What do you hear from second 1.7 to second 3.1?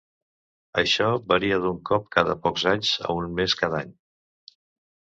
cop cada pocs anys